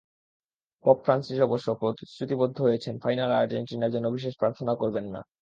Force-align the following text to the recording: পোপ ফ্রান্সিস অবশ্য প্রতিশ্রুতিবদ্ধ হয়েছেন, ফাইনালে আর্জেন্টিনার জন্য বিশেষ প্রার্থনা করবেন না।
পোপ 0.85 0.97
ফ্রান্সিস 1.03 1.39
অবশ্য 1.39 1.67
প্রতিশ্রুতিবদ্ধ 1.81 2.57
হয়েছেন, 2.61 2.93
ফাইনালে 3.03 3.35
আর্জেন্টিনার 3.35 3.93
জন্য 3.95 4.07
বিশেষ 4.09 4.33
প্রার্থনা 4.37 4.73
করবেন 4.75 5.05
না। 5.15 5.21